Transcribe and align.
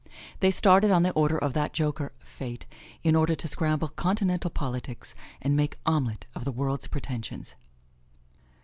They 0.39 0.49
started 0.49 0.89
on 0.89 1.03
the 1.03 1.11
order 1.11 1.37
of 1.37 1.53
that 1.53 1.73
joker, 1.73 2.11
Fate, 2.17 2.65
in 3.03 3.15
order 3.15 3.35
to 3.35 3.47
scramble 3.47 3.89
Continental 3.89 4.49
politics, 4.49 5.13
and 5.43 5.55
make 5.55 5.77
omelet 5.85 6.25
of 6.33 6.43
the 6.43 6.51
world's 6.51 6.87
pretensions. 6.87 7.53